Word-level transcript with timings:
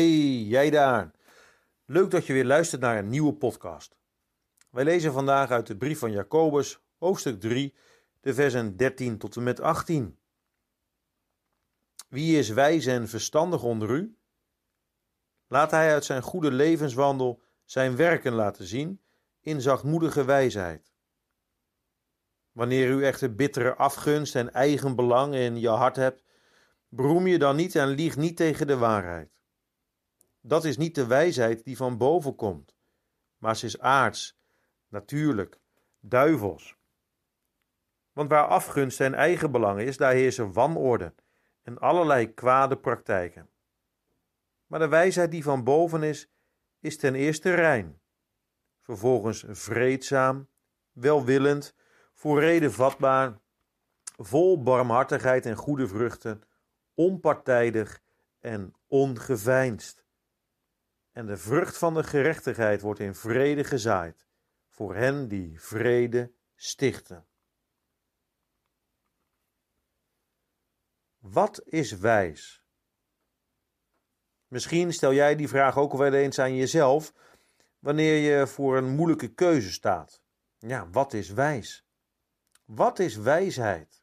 jij 0.00 0.70
daar. 0.70 1.10
Leuk 1.84 2.10
dat 2.10 2.26
je 2.26 2.32
weer 2.32 2.44
luistert 2.44 2.80
naar 2.80 2.98
een 2.98 3.08
nieuwe 3.08 3.34
podcast. 3.34 3.98
Wij 4.70 4.84
lezen 4.84 5.12
vandaag 5.12 5.50
uit 5.50 5.66
de 5.66 5.76
brief 5.76 5.98
van 5.98 6.12
Jacobus, 6.12 6.80
hoofdstuk 6.98 7.40
3, 7.40 7.74
de 8.20 8.34
versen 8.34 8.76
13 8.76 9.18
tot 9.18 9.36
en 9.36 9.42
met 9.42 9.60
18. 9.60 10.18
Wie 12.08 12.38
is 12.38 12.48
wijs 12.48 12.86
en 12.86 13.08
verstandig 13.08 13.62
onder 13.62 13.90
u? 13.90 14.16
Laat 15.46 15.70
hij 15.70 15.92
uit 15.92 16.04
zijn 16.04 16.22
goede 16.22 16.50
levenswandel 16.50 17.42
zijn 17.64 17.96
werken 17.96 18.32
laten 18.32 18.64
zien 18.64 19.00
in 19.40 19.60
zachtmoedige 19.60 20.24
wijsheid. 20.24 20.92
Wanneer 22.52 22.88
u 22.88 23.04
echter 23.04 23.34
bittere 23.34 23.74
afgunst 23.74 24.34
en 24.34 24.52
eigen 24.52 24.96
belang 24.96 25.34
in 25.34 25.60
je 25.60 25.68
hart 25.68 25.96
hebt, 25.96 26.24
beroem 26.88 27.26
je 27.26 27.38
dan 27.38 27.56
niet 27.56 27.74
en 27.74 27.88
lieg 27.88 28.16
niet 28.16 28.36
tegen 28.36 28.66
de 28.66 28.76
waarheid. 28.76 29.34
Dat 30.46 30.64
is 30.64 30.76
niet 30.76 30.94
de 30.94 31.06
wijsheid 31.06 31.64
die 31.64 31.76
van 31.76 31.98
boven 31.98 32.34
komt, 32.34 32.76
maar 33.38 33.56
ze 33.56 33.66
is 33.66 33.80
aards, 33.80 34.38
natuurlijk, 34.88 35.60
duivels. 36.00 36.76
Want 38.12 38.30
waar 38.30 38.46
afgunst 38.46 39.00
en 39.00 39.14
eigen 39.14 39.50
belang 39.50 39.80
is, 39.80 39.96
daar 39.96 40.12
heersen 40.12 40.52
wanorde 40.52 41.14
en 41.62 41.78
allerlei 41.78 42.34
kwade 42.34 42.76
praktijken. 42.76 43.50
Maar 44.66 44.78
de 44.78 44.88
wijsheid 44.88 45.30
die 45.30 45.42
van 45.42 45.64
boven 45.64 46.02
is, 46.02 46.30
is 46.80 46.96
ten 46.96 47.14
eerste 47.14 47.54
rein, 47.54 48.00
vervolgens 48.80 49.44
vreedzaam, 49.48 50.48
welwillend, 50.92 51.74
voor 52.12 52.40
reden 52.40 52.72
vatbaar, 52.72 53.40
vol 54.16 54.62
barmhartigheid 54.62 55.46
en 55.46 55.56
goede 55.56 55.88
vruchten, 55.88 56.42
onpartijdig 56.94 58.02
en 58.40 58.74
ongeveinsd. 58.86 60.03
En 61.14 61.26
de 61.26 61.36
vrucht 61.36 61.78
van 61.78 61.94
de 61.94 62.04
gerechtigheid 62.04 62.80
wordt 62.80 63.00
in 63.00 63.14
vrede 63.14 63.64
gezaaid, 63.64 64.26
voor 64.68 64.94
hen 64.94 65.28
die 65.28 65.60
vrede 65.60 66.32
stichten. 66.54 67.26
Wat 71.18 71.62
is 71.64 71.92
wijs? 71.92 72.64
Misschien 74.46 74.92
stel 74.92 75.12
jij 75.12 75.36
die 75.36 75.48
vraag 75.48 75.78
ook 75.78 75.92
wel 75.92 76.12
eens 76.12 76.38
aan 76.38 76.54
jezelf 76.54 77.12
wanneer 77.78 78.16
je 78.16 78.46
voor 78.46 78.76
een 78.76 78.94
moeilijke 78.94 79.34
keuze 79.34 79.72
staat. 79.72 80.22
Ja, 80.58 80.88
wat 80.90 81.12
is 81.12 81.30
wijs? 81.30 81.86
Wat 82.64 82.98
is 82.98 83.16
wijsheid? 83.16 84.02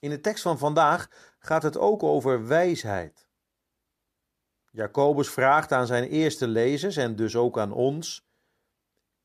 In 0.00 0.10
de 0.10 0.20
tekst 0.20 0.42
van 0.42 0.58
vandaag 0.58 1.34
gaat 1.38 1.62
het 1.62 1.76
ook 1.76 2.02
over 2.02 2.46
wijsheid. 2.46 3.25
Jacobus 4.76 5.30
vraagt 5.30 5.72
aan 5.72 5.86
zijn 5.86 6.04
eerste 6.04 6.48
lezers 6.48 6.96
en 6.96 7.16
dus 7.16 7.36
ook 7.36 7.58
aan 7.58 7.72
ons 7.72 8.26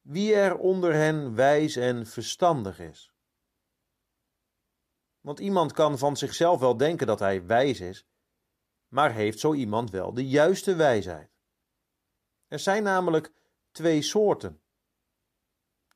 wie 0.02 0.36
er 0.36 0.58
onder 0.58 0.94
hen 0.94 1.36
wijs 1.36 1.76
en 1.76 2.06
verstandig 2.06 2.80
is. 2.80 3.14
Want 5.22 5.40
iemand 5.40 5.72
kan 5.72 5.98
van 5.98 6.18
zichzelf 6.18 6.60
wel 6.60 6.78
denken 6.78 7.08
dat 7.08 7.20
hij 7.20 7.46
wijs 7.46 7.80
is, 7.80 8.06
maar 8.88 9.14
heeft 9.14 9.40
zo 9.40 9.54
iemand 9.54 9.90
wel 9.90 10.14
de 10.14 10.28
juiste 10.28 10.76
wijsheid? 10.76 11.30
Er 12.48 12.60
zijn 12.60 12.84
namelijk 12.84 13.32
twee 13.72 14.02
soorten. 14.02 14.62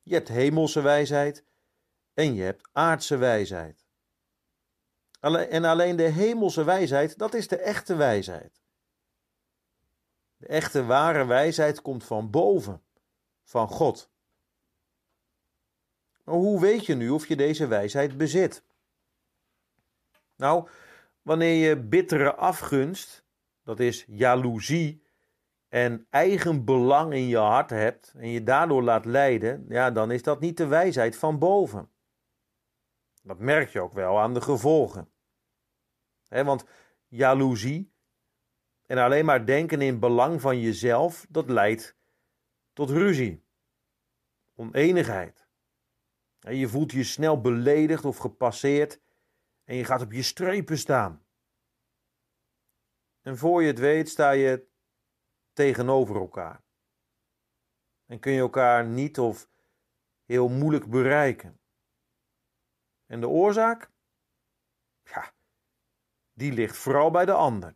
Je 0.03 0.13
hebt 0.13 0.27
hemelse 0.27 0.81
wijsheid 0.81 1.45
en 2.13 2.33
je 2.33 2.43
hebt 2.43 2.69
aardse 2.71 3.17
wijsheid. 3.17 3.85
En 5.19 5.63
alleen 5.63 5.95
de 5.95 6.03
hemelse 6.03 6.63
wijsheid, 6.63 7.17
dat 7.17 7.33
is 7.33 7.47
de 7.47 7.57
echte 7.57 7.95
wijsheid. 7.95 8.63
Echte 10.45 10.85
ware 10.85 11.25
wijsheid 11.25 11.81
komt 11.81 12.03
van 12.03 12.29
boven, 12.29 12.81
van 13.43 13.67
God. 13.67 14.11
Maar 16.23 16.35
hoe 16.35 16.59
weet 16.59 16.85
je 16.85 16.95
nu 16.95 17.09
of 17.09 17.27
je 17.27 17.35
deze 17.35 17.67
wijsheid 17.67 18.17
bezit? 18.17 18.63
Nou, 20.35 20.69
wanneer 21.21 21.69
je 21.69 21.79
bittere 21.79 22.35
afgunst, 22.35 23.25
dat 23.63 23.79
is 23.79 24.05
jaloezie, 24.07 25.03
en 25.69 26.07
eigen 26.09 26.65
belang 26.65 27.13
in 27.13 27.27
je 27.27 27.37
hart 27.37 27.69
hebt 27.69 28.13
en 28.17 28.29
je 28.29 28.43
daardoor 28.43 28.83
laat 28.83 29.05
leiden, 29.05 29.65
ja, 29.69 29.91
dan 29.91 30.11
is 30.11 30.23
dat 30.23 30.39
niet 30.39 30.57
de 30.57 30.67
wijsheid 30.67 31.15
van 31.15 31.39
boven. 31.39 31.89
Dat 33.23 33.39
merk 33.39 33.69
je 33.69 33.81
ook 33.81 33.93
wel 33.93 34.19
aan 34.19 34.33
de 34.33 34.41
gevolgen. 34.41 35.09
want 36.29 36.65
jaloezie 37.07 37.94
en 38.85 38.97
alleen 38.97 39.25
maar 39.25 39.45
denken 39.45 39.81
in 39.81 39.99
belang 39.99 40.41
van 40.41 40.59
jezelf, 40.59 41.25
dat 41.29 41.49
leidt 41.49 41.95
tot 42.73 42.89
ruzie, 42.89 43.45
oneenigheid. 44.55 45.47
je 46.39 46.67
voelt 46.67 46.91
je 46.91 47.03
snel 47.03 47.41
beledigd 47.41 48.05
of 48.05 48.17
gepasseerd 48.17 49.01
en 49.63 49.75
je 49.75 49.85
gaat 49.85 50.01
op 50.01 50.11
je 50.11 50.23
strepen 50.23 50.77
staan. 50.77 51.25
En 53.21 53.37
voor 53.37 53.61
je 53.61 53.67
het 53.67 53.79
weet 53.79 54.09
sta 54.09 54.31
je 54.31 54.67
tegenover 55.53 56.15
elkaar. 56.15 56.63
En 58.05 58.19
kun 58.19 58.31
je 58.31 58.39
elkaar 58.39 58.85
niet 58.85 59.19
of 59.19 59.49
heel 60.25 60.49
moeilijk 60.49 60.89
bereiken. 60.89 61.59
En 63.05 63.19
de 63.19 63.27
oorzaak? 63.27 63.91
Ja, 65.03 65.33
die 66.33 66.51
ligt 66.51 66.77
vooral 66.77 67.11
bij 67.11 67.25
de 67.25 67.33
ander. 67.33 67.75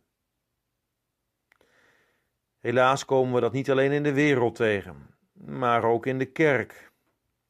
Helaas 2.60 3.04
komen 3.04 3.34
we 3.34 3.40
dat 3.40 3.52
niet 3.52 3.70
alleen 3.70 3.92
in 3.92 4.02
de 4.02 4.12
wereld 4.12 4.54
tegen, 4.54 5.14
maar 5.32 5.84
ook 5.84 6.06
in 6.06 6.18
de 6.18 6.32
kerk 6.32 6.92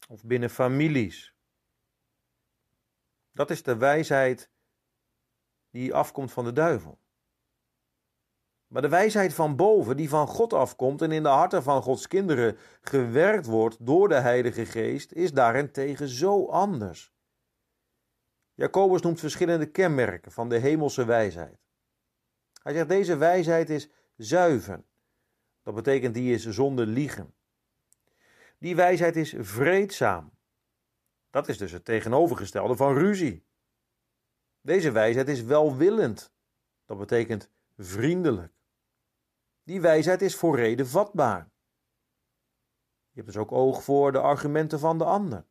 of 0.09 0.25
binnen 0.25 0.51
families. 0.51 1.35
Dat 3.33 3.51
is 3.51 3.63
de 3.63 3.77
wijsheid 3.77 4.51
die 5.71 5.95
afkomt 5.95 6.33
van 6.33 6.45
de 6.45 6.53
duivel. 6.53 6.99
Maar 8.67 8.83
de 8.83 8.89
wijsheid 8.89 9.35
van 9.35 9.57
boven, 9.57 9.97
die 9.97 10.09
van 10.09 10.27
God 10.27 10.53
afkomt 10.53 11.03
en 11.03 11.13
in 11.13 11.23
de 11.23 11.29
harten 11.29 11.63
van 11.63 11.83
Gods 11.83 12.07
kinderen 12.07 12.57
gewerkt 12.81 13.47
wordt 13.47 13.87
door 13.87 14.09
de 14.09 14.21
Heilige 14.21 14.67
Geest, 14.67 15.13
is 15.13 15.33
daarentegen 15.33 16.09
zo 16.09 16.47
anders. 16.47 17.13
Jacobus 18.55 19.01
noemt 19.01 19.21
verschillende 19.21 19.67
kenmerken 19.67 20.33
van 20.33 20.49
de 20.49 20.59
hemelse 20.59 21.05
wijsheid. 21.05 21.59
Hij 22.63 22.73
zegt 22.73 22.89
deze 22.89 23.17
wijsheid 23.17 23.71
is 23.71 23.91
zuiver. 24.17 24.85
Dat 25.71 25.83
betekent 25.85 26.15
die 26.15 26.35
is 26.35 26.49
zonder 26.49 26.87
liegen. 26.87 27.35
Die 28.59 28.77
wijsheid 28.77 29.17
is 29.17 29.35
vreedzaam. 29.39 30.33
Dat 31.31 31.49
is 31.49 31.59
dus 31.59 31.73
het 31.73 31.85
tegenovergestelde 31.85 32.77
van 32.77 32.95
ruzie. 32.95 33.47
Deze 34.61 34.91
wijsheid 34.91 35.29
is 35.29 35.43
welwillend. 35.43 36.33
Dat 36.85 36.99
betekent 36.99 37.51
vriendelijk. 37.77 38.53
Die 39.63 39.81
wijsheid 39.81 40.23
is 40.23 40.37
voor 40.37 40.57
reden 40.57 40.89
vatbaar. 40.89 41.51
Je 43.11 43.21
hebt 43.21 43.27
dus 43.27 43.37
ook 43.37 43.53
oog 43.53 43.83
voor 43.83 44.13
de 44.13 44.21
argumenten 44.21 44.79
van 44.79 44.99
de 44.99 45.05
ander. 45.05 45.47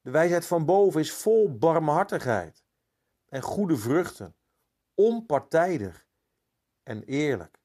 De 0.00 0.10
wijsheid 0.10 0.46
van 0.46 0.64
boven 0.64 1.00
is 1.00 1.12
vol 1.12 1.56
barmhartigheid 1.58 2.64
en 3.28 3.42
goede 3.42 3.76
vruchten, 3.76 4.36
onpartijdig 4.94 6.06
en 6.82 7.02
eerlijk. 7.02 7.60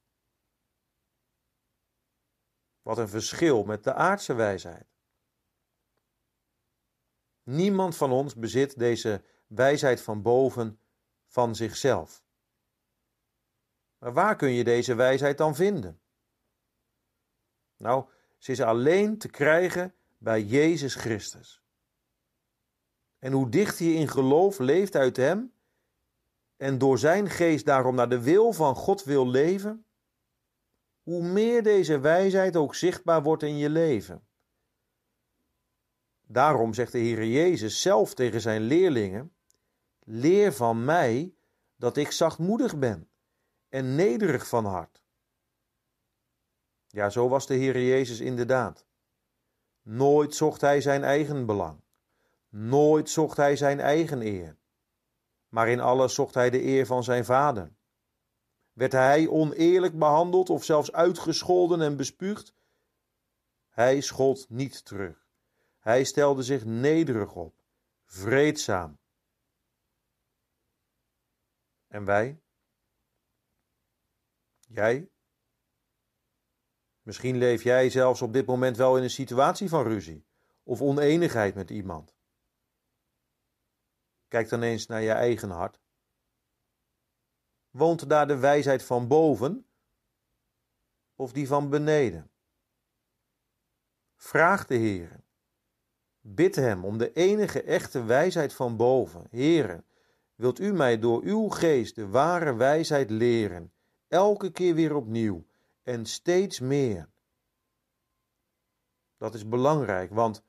Wat 2.87 2.97
een 2.97 3.09
verschil 3.09 3.63
met 3.63 3.84
de 3.84 3.93
aardse 3.93 4.34
wijsheid. 4.34 4.85
Niemand 7.43 7.95
van 7.95 8.11
ons 8.11 8.35
bezit 8.35 8.79
deze 8.79 9.22
wijsheid 9.47 10.01
van 10.01 10.22
boven 10.22 10.79
van 11.25 11.55
zichzelf. 11.55 12.23
Maar 13.97 14.13
waar 14.13 14.35
kun 14.35 14.51
je 14.51 14.63
deze 14.63 14.95
wijsheid 14.95 15.37
dan 15.37 15.55
vinden? 15.55 15.99
Nou, 17.78 18.05
ze 18.37 18.51
is 18.51 18.61
alleen 18.61 19.17
te 19.17 19.29
krijgen 19.29 19.95
bij 20.17 20.43
Jezus 20.43 20.95
Christus. 20.95 21.63
En 23.19 23.31
hoe 23.31 23.49
dicht 23.49 23.78
je 23.78 23.93
in 23.93 24.07
geloof 24.07 24.59
leeft 24.59 24.95
uit 24.95 25.17
Hem 25.17 25.53
en 26.57 26.78
door 26.78 26.99
Zijn 26.99 27.29
geest 27.29 27.66
daarom 27.66 27.95
naar 27.95 28.09
de 28.09 28.22
wil 28.22 28.53
van 28.53 28.75
God 28.75 29.03
wil 29.03 29.28
leven, 29.28 29.85
hoe 31.07 31.23
meer 31.23 31.63
deze 31.63 31.99
wijsheid 31.99 32.55
ook 32.55 32.75
zichtbaar 32.75 33.23
wordt 33.23 33.43
in 33.43 33.57
je 33.57 33.69
leven. 33.69 34.27
Daarom 36.21 36.73
zegt 36.73 36.91
de 36.91 36.97
Heer 36.97 37.25
Jezus 37.25 37.81
zelf 37.81 38.13
tegen 38.13 38.41
zijn 38.41 38.61
leerlingen: 38.61 39.35
Leer 39.99 40.53
van 40.53 40.85
mij 40.85 41.35
dat 41.75 41.97
ik 41.97 42.11
zachtmoedig 42.11 42.77
ben 42.77 43.09
en 43.69 43.95
nederig 43.95 44.47
van 44.47 44.65
hart. 44.65 45.03
Ja, 46.87 47.09
zo 47.09 47.27
was 47.29 47.47
de 47.47 47.55
Heer 47.55 47.81
Jezus 47.81 48.19
inderdaad. 48.19 48.85
Nooit 49.81 50.35
zocht 50.35 50.61
hij 50.61 50.81
zijn 50.81 51.03
eigen 51.03 51.45
belang. 51.45 51.83
Nooit 52.49 53.09
zocht 53.09 53.37
hij 53.37 53.55
zijn 53.55 53.79
eigen 53.79 54.21
eer. 54.21 54.57
Maar 55.47 55.69
in 55.69 55.79
alles 55.79 56.13
zocht 56.13 56.33
hij 56.33 56.49
de 56.49 56.63
eer 56.63 56.85
van 56.85 57.03
zijn 57.03 57.25
Vader. 57.25 57.77
Werd 58.78 58.91
hij 58.91 59.28
oneerlijk 59.28 60.00
behandeld 60.00 60.50
of 60.50 60.64
zelfs 60.64 60.91
uitgescholden 60.91 61.82
en 61.82 61.97
bespuugd? 61.97 62.53
Hij 63.70 64.02
schold 64.02 64.50
niet 64.50 64.85
terug. 64.85 65.28
Hij 65.79 66.03
stelde 66.03 66.44
zich 66.44 66.66
nederig 66.66 67.35
op, 67.35 67.64
vreedzaam. 68.06 69.00
En 71.88 72.06
wij? 72.06 72.41
Jij? 74.68 75.09
Misschien 77.02 77.38
leef 77.38 77.64
jij 77.64 77.90
zelfs 77.90 78.22
op 78.22 78.34
dit 78.34 78.46
moment 78.46 78.78
wel 78.78 78.97
in 78.97 79.03
een 79.03 79.09
situatie 79.09 79.70
van 79.70 79.84
ruzie 79.84 80.26
of 80.64 80.82
oneenigheid 80.82 81.56
met 81.56 81.70
iemand. 81.70 82.16
Kijk 84.28 84.50
dan 84.50 84.62
eens 84.62 84.85
naar 84.85 85.02
je 85.02 85.12
eigen 85.12 85.50
hart. 85.50 85.79
Woont 87.78 88.09
daar 88.09 88.28
de 88.28 88.38
wijsheid 88.38 88.84
van 88.84 89.08
boven 89.08 89.66
of 91.16 91.32
die 91.32 91.47
van 91.47 91.70
beneden? 91.70 92.32
Vraag 94.16 94.66
de 94.66 94.76
Heer. 94.76 95.24
Bid 96.22 96.56
Hem 96.56 96.85
om 96.85 96.97
de 96.97 97.14
enige 97.14 97.62
echte 97.62 98.03
wijsheid 98.03 98.53
van 98.53 98.78
boven. 98.78 99.28
Heere, 99.29 99.84
wilt 100.35 100.59
U 100.59 100.74
mij 100.74 101.00
door 101.00 101.24
Uw 101.24 101.50
geest 101.50 101.96
de 101.96 102.08
ware 102.08 102.56
wijsheid 102.56 103.09
leren, 103.09 103.74
elke 104.08 104.52
keer 104.52 104.76
weer 104.76 104.96
opnieuw 104.96 105.46
en 105.84 106.06
steeds 106.06 106.59
meer? 106.59 107.09
Dat 109.18 109.34
is 109.34 109.47
belangrijk, 109.47 110.12
want 110.12 110.44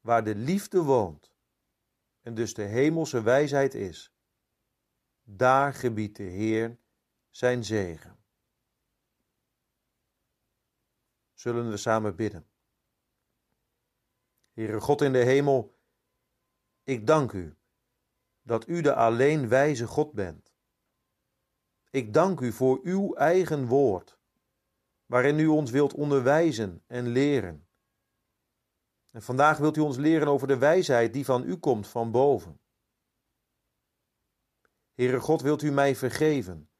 waar 0.00 0.24
de 0.24 0.34
liefde 0.34 0.82
woont 0.82 1.32
en 2.22 2.34
dus 2.34 2.54
de 2.54 2.64
hemelse 2.64 3.22
wijsheid 3.22 3.74
is, 3.74 4.15
daar 5.28 5.74
gebiedt 5.74 6.16
de 6.16 6.22
Heer 6.22 6.78
zijn 7.30 7.64
zegen. 7.64 8.18
Zullen 11.34 11.70
we 11.70 11.76
samen 11.76 12.16
bidden? 12.16 12.46
Heere 14.52 14.80
God 14.80 15.02
in 15.02 15.12
de 15.12 15.24
hemel, 15.24 15.78
ik 16.82 17.06
dank 17.06 17.32
u 17.32 17.56
dat 18.42 18.68
u 18.68 18.80
de 18.80 18.94
alleen 18.94 19.48
wijze 19.48 19.86
God 19.86 20.12
bent. 20.12 20.54
Ik 21.90 22.12
dank 22.12 22.40
u 22.40 22.52
voor 22.52 22.80
uw 22.82 23.14
eigen 23.14 23.66
woord, 23.66 24.18
waarin 25.06 25.38
u 25.38 25.46
ons 25.46 25.70
wilt 25.70 25.94
onderwijzen 25.94 26.82
en 26.86 27.06
leren. 27.06 27.68
En 29.10 29.22
vandaag 29.22 29.58
wilt 29.58 29.76
u 29.76 29.80
ons 29.80 29.96
leren 29.96 30.28
over 30.28 30.48
de 30.48 30.58
wijsheid 30.58 31.12
die 31.12 31.24
van 31.24 31.44
u 31.44 31.56
komt 31.56 31.88
van 31.88 32.10
boven. 32.10 32.60
Heere 34.96 35.20
God, 35.20 35.42
wilt 35.42 35.62
u 35.62 35.70
mij 35.70 35.96
vergeven, 35.96 36.70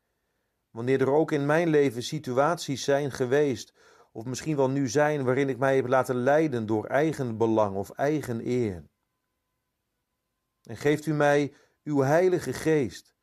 wanneer 0.71 1.01
er 1.01 1.13
ook 1.13 1.33
in 1.33 1.47
mijn 1.47 1.69
leven 1.69 2.03
situaties 2.03 2.85
zijn 2.85 3.11
geweest, 3.11 3.75
of 4.13 4.25
misschien 4.25 4.57
wel 4.57 4.71
nu 4.71 4.89
zijn, 4.89 5.25
waarin 5.25 5.49
ik 5.49 5.59
mij 5.59 5.77
heb 5.77 5.87
laten 5.87 6.17
leiden 6.17 6.67
door 6.67 6.87
eigen 6.87 7.37
belang 7.37 7.77
of 7.77 7.91
eigen 7.91 8.47
eer. 8.47 8.89
En 10.63 10.77
geeft 10.77 11.07
u 11.07 11.13
mij 11.13 11.55
uw 11.83 12.01
Heilige 12.01 12.53
Geest, 12.53 13.15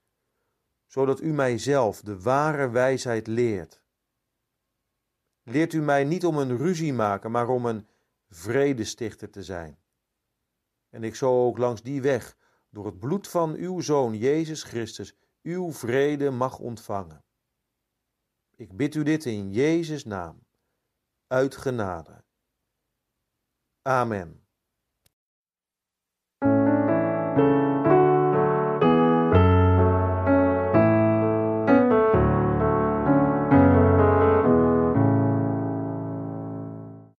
zodat 0.86 1.22
u 1.22 1.34
mijzelf 1.34 2.01
de 2.01 2.22
ware 2.22 2.69
wijsheid 2.69 3.28
leert. 3.28 3.81
Leert 5.44 5.74
u 5.74 5.81
mij 5.81 6.04
niet 6.04 6.25
om 6.25 6.38
een 6.38 6.57
ruzie 6.57 6.94
maken, 6.94 7.31
maar 7.31 7.50
om 7.50 7.66
een 7.66 7.88
vredestichter 8.30 9.30
te 9.30 9.44
zijn. 9.44 9.80
En 10.89 11.04
ik 11.04 11.16
zo 11.16 11.46
ook 11.46 11.57
langs 11.57 11.81
die 11.81 12.01
weg, 12.01 12.38
door 12.74 12.86
het 12.86 13.00
bloed 13.00 13.28
van 13.28 13.54
uw 13.54 13.80
Zoon 13.80 14.18
Jezus 14.18 14.64
Christus, 14.64 15.16
uw 15.42 15.72
vrede 15.72 16.30
mag 16.30 16.60
ontvangen. 16.60 17.24
Ik 18.56 18.78
bid 18.78 18.96
u 18.96 19.04
dit 19.04 19.25
in 19.25 19.52
Jezus' 19.52 20.06
naam, 20.06 20.46
uit 21.28 21.56
genade. 21.56 22.24
Amen. 23.81 24.43